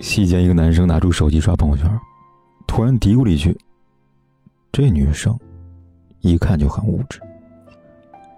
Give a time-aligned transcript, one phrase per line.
[0.00, 2.00] 席间，一个男生拿出手机刷朋友圈，
[2.66, 3.56] 突然嘀咕了一句
[4.72, 5.38] ：“这女生
[6.20, 7.20] 一看就很物质。”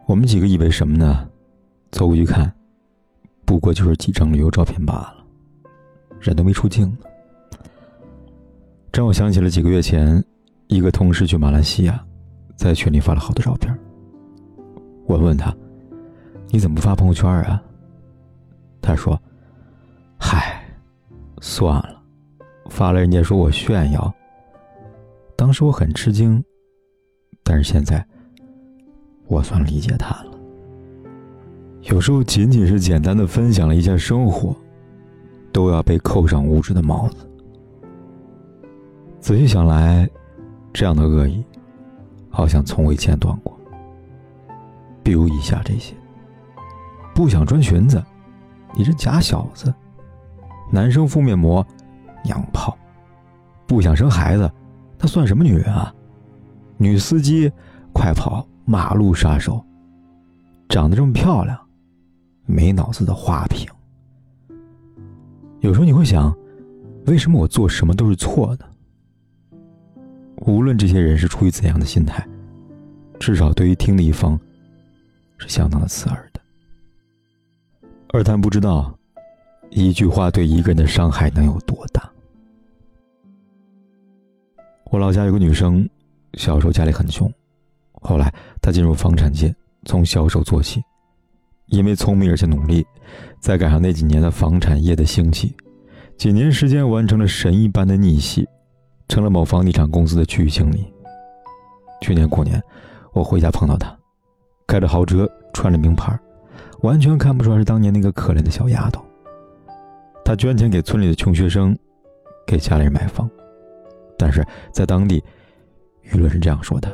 [0.06, 1.28] 我们几个以为什么呢？
[1.92, 2.52] 走过去看，
[3.44, 5.24] 不过就是几张旅游照片罢了，
[6.20, 6.98] 人都没出镜呢。
[8.92, 10.22] 让我想起了几个月前，
[10.66, 12.04] 一个同事去马来西亚，
[12.56, 13.72] 在群里发了好多照片。
[15.06, 15.54] 我问他
[16.50, 17.62] ：“你怎么不发朋友圈啊？”
[18.82, 19.18] 他说。
[21.44, 22.00] 算了，
[22.70, 24.14] 发了人家说我炫耀。
[25.34, 26.42] 当时我很吃惊，
[27.42, 28.06] 但是现在
[29.26, 30.30] 我算理解他了。
[31.80, 34.54] 有时候仅仅是简单的分享了一下生活，
[35.50, 37.28] 都要被扣上物质的帽子。
[39.18, 40.08] 仔细想来，
[40.72, 41.44] 这样的恶意
[42.30, 43.58] 好像从未间断过。
[45.02, 45.92] 比如以下这些：
[47.12, 48.00] 不想穿裙子，
[48.76, 49.74] 你这假小子。
[50.72, 51.64] 男生敷面膜，
[52.24, 52.74] 娘炮；
[53.66, 54.50] 不想生孩子，
[54.98, 55.94] 她算什么女人啊？
[56.78, 57.52] 女司机，
[57.92, 58.44] 快跑！
[58.64, 59.62] 马路杀手，
[60.68, 61.58] 长得这么漂亮，
[62.46, 63.68] 没脑子的花瓶。
[65.60, 66.34] 有时候你会想，
[67.06, 68.64] 为什么我做什么都是错的？
[70.46, 72.26] 无论这些人是出于怎样的心态，
[73.20, 74.40] 至少对于听的一方，
[75.36, 76.40] 是相当的刺耳的。
[78.14, 78.96] 而他们不知道。
[79.74, 82.10] 一句话对一个人的伤害能有多大？
[84.90, 85.88] 我老家有个女生，
[86.34, 87.32] 小时候家里很穷，
[88.02, 88.30] 后来
[88.60, 89.54] 她进入房产界，
[89.86, 90.82] 从销售做起，
[91.68, 92.86] 因为聪明而且努力，
[93.40, 95.56] 再赶上那几年的房产业的兴起，
[96.18, 98.46] 几年时间完成了神一般的逆袭，
[99.08, 100.92] 成了某房地产公司的区域经理。
[102.02, 102.62] 去年过年，
[103.14, 103.98] 我回家碰到她，
[104.66, 106.14] 开着豪车，穿着名牌，
[106.82, 109.02] 完全看不出来是当年那个可怜的小丫头。
[110.32, 111.78] 他捐钱给村里的穷学生，
[112.46, 113.30] 给家里人买房，
[114.16, 115.22] 但是在当地，
[116.04, 116.90] 舆论是这样说的：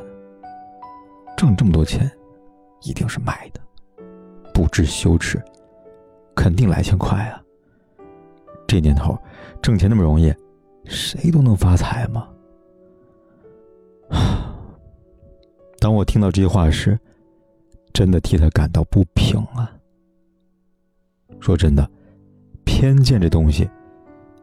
[1.36, 2.10] 挣这么多钱，
[2.82, 3.60] 一定是卖的，
[4.52, 5.40] 不知羞耻，
[6.34, 7.40] 肯定来钱快啊！
[8.66, 9.16] 这年头，
[9.62, 10.34] 挣钱那么容易，
[10.86, 12.28] 谁都能发财吗？
[15.78, 16.98] 当我听到这些话时，
[17.92, 19.70] 真的替他感到不平啊！
[21.38, 21.88] 说真的。
[22.68, 23.66] 偏见这东西，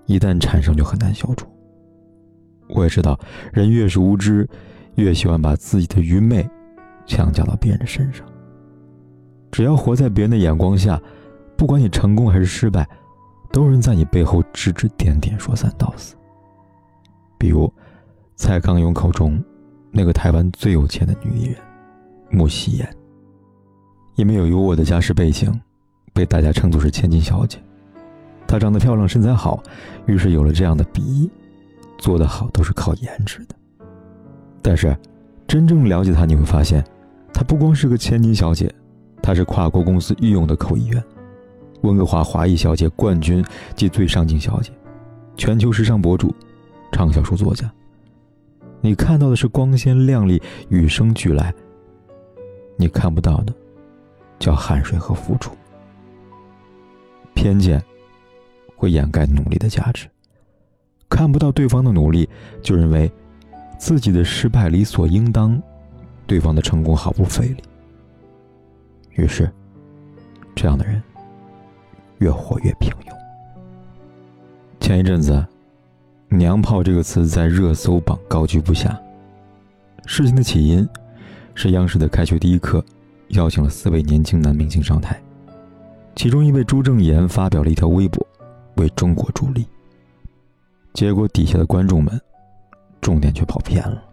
[0.07, 1.45] 一旦产生就很难消除。
[2.69, 3.17] 我也知道，
[3.53, 4.49] 人越是无知，
[4.95, 6.49] 越喜欢把自己的愚昧
[7.05, 8.25] 强加到别人的身上。
[9.51, 10.99] 只要活在别人的眼光下，
[11.55, 12.85] 不管你成功还是失败，
[13.51, 16.15] 都有人在你背后指指点点，说三道四。
[17.37, 17.71] 比如，
[18.35, 19.39] 蔡康永口中
[19.91, 21.57] 那个台湾最有钱的女艺人
[22.31, 22.89] 穆希言，
[24.15, 25.53] 因为有优渥的家世背景，
[26.11, 27.59] 被大家称作是千金小姐。
[28.47, 29.61] 她长得漂亮，身材好，
[30.05, 31.29] 于是有了这样的比喻：
[31.97, 33.55] 做得好都是靠颜值的。
[34.61, 34.95] 但是，
[35.47, 36.83] 真正了解她，你会发现，
[37.33, 38.73] 她不光是个千金小姐，
[39.21, 41.03] 她是跨国公司御用的口译员，
[41.81, 43.43] 温哥华华裔小姐冠军
[43.75, 44.71] 及最上镜小姐，
[45.35, 46.33] 全球时尚博主，
[46.91, 47.69] 畅销书作家。
[48.81, 51.53] 你看到的是光鲜亮丽、与生俱来，
[52.77, 53.53] 你看不到的，
[54.37, 55.51] 叫汗水和付出。
[57.33, 57.83] 偏见。
[58.75, 60.07] 会掩盖努力的价值，
[61.09, 62.27] 看不到对方的努力，
[62.61, 63.11] 就认为
[63.77, 65.61] 自己的失败理所应当，
[66.27, 67.63] 对方的成功毫不费力。
[69.11, 69.49] 于是，
[70.55, 71.01] 这样的人
[72.17, 73.15] 越活越平庸。
[74.79, 75.45] 前一阵子
[76.29, 78.99] ，“娘炮”这个词在热搜榜高居不下。
[80.05, 80.87] 事情的起因
[81.55, 82.79] 是央视的《开学第一课》
[83.29, 85.19] 邀请了四位年轻男明星上台，
[86.15, 88.25] 其中一位朱正炎发表了一条微博。
[88.75, 89.65] 为中国助力，
[90.93, 92.19] 结果底下的观众们，
[93.01, 94.03] 重点却跑偏了。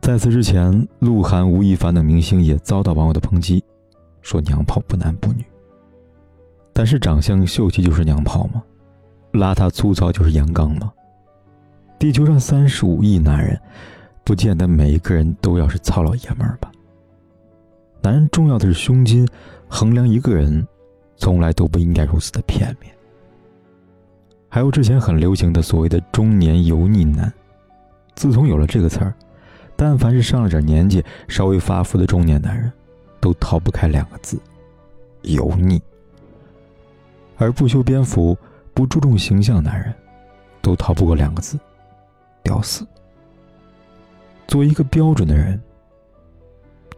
[0.00, 3.62] 在此之前，鹿晗、吴亦凡等明星也遭到网友的抨击，
[4.20, 5.44] 说娘炮不男不女。
[6.72, 8.62] 但是长相秀气就是娘炮吗？
[9.32, 10.92] 邋遢粗糙就是阳刚吗？
[11.98, 13.58] 地球上三十五亿男人，
[14.24, 16.72] 不见得每一个人都要是糙老爷们儿吧？
[18.02, 19.26] 男人重要的是胸襟，
[19.68, 20.66] 衡量一个人，
[21.16, 22.91] 从来都不应该如此的片面。
[24.54, 27.32] 还有之前很流行的所谓的中年油腻男。
[28.14, 29.14] 自从有了这个词儿，
[29.76, 32.70] 但凡是上了点年纪、稍微发福的中年男人，
[33.18, 34.38] 都逃不开两个字：
[35.22, 35.80] 油腻。
[37.38, 38.36] 而不修边幅、
[38.74, 39.90] 不注重形象的男人，
[40.60, 41.58] 都逃不过两个字：
[42.42, 42.86] 屌丝。
[44.46, 45.58] 做一个标准的人，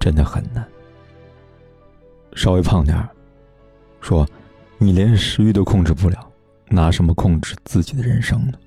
[0.00, 0.66] 真的很难。
[2.34, 3.08] 稍微胖点儿，
[4.00, 4.28] 说
[4.76, 6.28] 你连食欲都控制不了。
[6.68, 8.58] 拿什么控制自己的人生呢？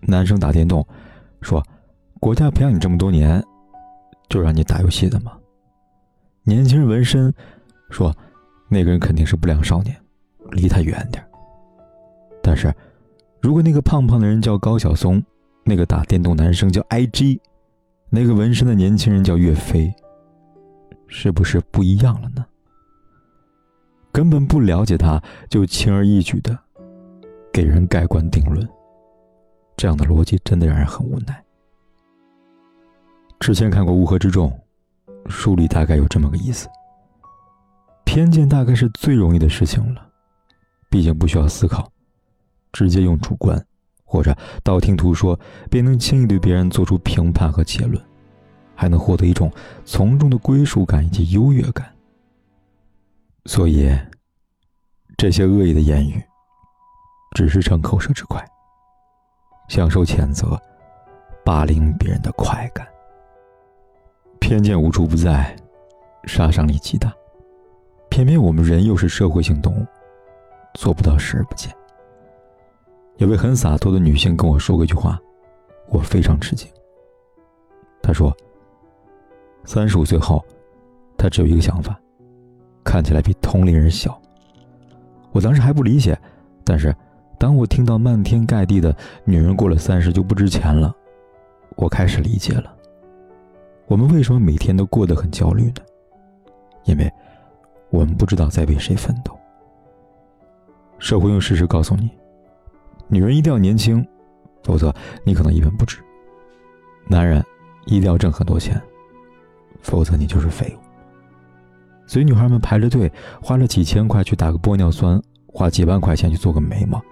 [0.00, 0.86] 男生打电动，
[1.40, 1.62] 说
[2.20, 3.42] ：“国家培养你这么多年，
[4.28, 5.32] 就让你打游戏的吗？”
[6.44, 7.32] 年轻人纹身，
[7.90, 8.14] 说
[8.68, 9.96] ：“那个人肯定是不良少年，
[10.50, 11.24] 离他远点。”
[12.42, 12.72] 但是，
[13.40, 15.22] 如果那个胖胖的人叫高晓松，
[15.64, 17.40] 那个打电动男生叫 IG，
[18.10, 19.92] 那个纹身的年轻人叫岳飞，
[21.08, 22.46] 是不是不一样了呢？
[24.12, 26.56] 根本不了解他，就轻而易举的。
[27.56, 28.68] 给人盖棺定论，
[29.78, 31.42] 这样的逻辑真的让人很无奈。
[33.40, 34.50] 之前看过《乌合之众》，
[35.30, 36.68] 书里大概有这么个意思：
[38.04, 40.06] 偏见大概是最容易的事情了，
[40.90, 41.90] 毕竟不需要思考，
[42.72, 43.58] 直接用主观
[44.04, 47.98] 或者道听途说，便能轻易对别人做出评判和结论，
[48.74, 49.50] 还能获得一种
[49.82, 51.90] 从众的归属感以及优越感。
[53.46, 53.90] 所以，
[55.16, 56.22] 这些恶意的言语。
[57.36, 58.42] 只是逞口舌之快，
[59.68, 60.58] 享受谴责、
[61.44, 62.88] 霸凌别人的快感。
[64.40, 65.54] 偏见无处不在，
[66.24, 67.12] 杀伤力极大。
[68.08, 69.84] 偏偏我们人又是社会性动物，
[70.72, 71.70] 做不到视而不见。
[73.18, 75.20] 有位很洒脱的女性跟我说过一句话，
[75.90, 76.66] 我非常吃惊。
[78.02, 78.34] 她说
[79.62, 80.42] ：“三十五岁后，
[81.18, 82.00] 她只有一个想法，
[82.82, 84.18] 看起来比同龄人小。”
[85.32, 86.18] 我当时还不理解，
[86.64, 86.96] 但是。
[87.38, 88.94] 当我听到漫天盖地的
[89.24, 90.94] 女人过了三十就不值钱了，
[91.76, 92.74] 我开始理解了。
[93.86, 95.76] 我们为什么每天都过得很焦虑呢？
[96.84, 97.12] 因为，
[97.90, 99.36] 我们不知道在为谁奋斗。
[100.98, 102.10] 社会用事实告诉你：
[103.06, 104.04] 女人一定要年轻，
[104.64, 104.92] 否则
[105.24, 105.98] 你可能一文不值；
[107.06, 107.44] 男人
[107.84, 108.80] 一定要挣很多钱，
[109.82, 110.80] 否则你就是废物。
[112.06, 113.12] 所以女孩们排着队，
[113.42, 117.02] 花了几千块去打个玻尿酸，花几万块钱去做个眉毛。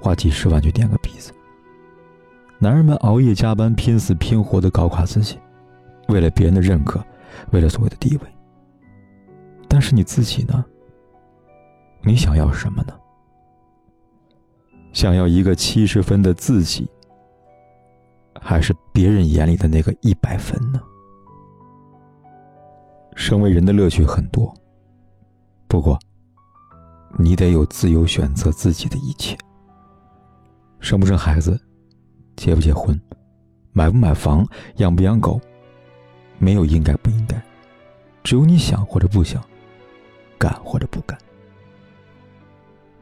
[0.00, 1.32] 花几十万去垫个鼻子，
[2.58, 5.38] 男人们熬夜加班，拼死拼活的搞垮自己，
[6.08, 7.04] 为了别人的认可，
[7.52, 8.22] 为了所谓的地位。
[9.68, 10.64] 但是你自己呢？
[12.02, 12.94] 你想要什么呢？
[14.92, 16.90] 想要一个七十分的自己，
[18.40, 20.80] 还是别人眼里的那个一百分呢？
[23.14, 24.52] 身为人的乐趣很多，
[25.68, 25.98] 不过，
[27.18, 29.36] 你得有自由选择自己的一切。
[30.80, 31.60] 生不生孩子，
[32.36, 32.98] 结不结婚，
[33.72, 34.46] 买不买房，
[34.76, 35.40] 养不养狗，
[36.38, 37.40] 没有应该不应该，
[38.24, 39.42] 只有你想或者不想，
[40.38, 41.16] 干或者不干。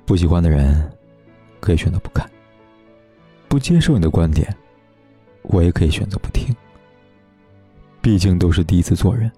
[0.05, 0.91] 不喜欢的人，
[1.61, 2.27] 可以选择不看；
[3.47, 4.55] 不接受你的观点，
[5.43, 6.55] 我也可以选择不听。
[8.03, 9.31] 毕竟都是第一次做人，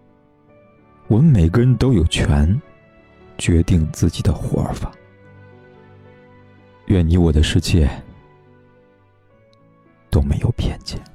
[1.09, 2.61] 我们每个人都有权
[3.37, 4.91] 决定自己的活法。
[6.87, 7.89] 愿你我的世界。
[10.11, 11.10] 都没有偏见。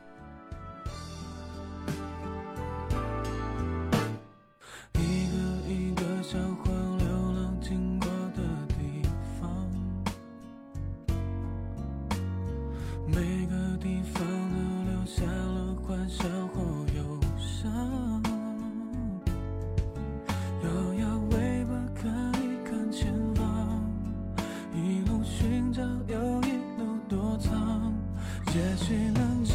[28.55, 29.53] 也许能找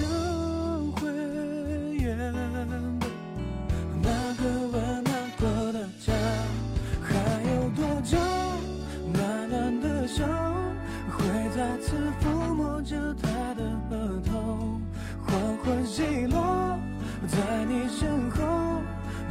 [1.00, 1.10] 回
[1.96, 2.14] 原
[3.00, 3.08] 本
[4.02, 4.42] 那个
[4.72, 6.12] 温暖过的家，
[7.02, 7.16] 还
[7.50, 8.18] 有多久
[9.10, 10.22] 暖暖的手
[11.10, 11.24] 会
[11.56, 14.78] 再次抚摸着他的额头？
[15.26, 15.32] 缓
[15.64, 16.78] 缓西落
[17.26, 18.82] 在你身后，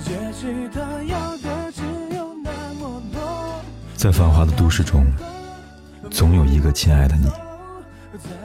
[0.09, 1.83] 也许他要的只
[2.15, 3.61] 有那么多。
[3.95, 5.05] 在繁华的都市中，
[6.09, 7.27] 总有一个亲爱的你。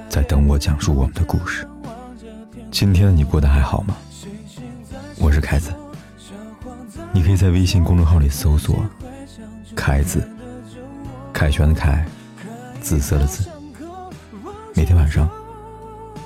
[0.09, 1.67] 在等我讲述我们的故事。
[2.71, 3.97] 今天你过得还好吗？
[5.19, 5.73] 我是凯子，
[7.13, 8.85] 你可以在微信公众号里搜索
[9.75, 10.29] “凯子”，
[11.33, 12.05] 凯旋的凯，
[12.81, 13.49] 紫色的紫。
[14.75, 15.29] 每天晚上，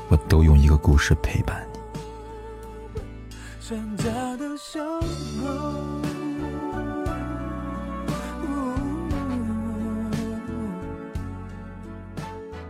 [0.09, 1.78] 我都用一个故事陪伴你。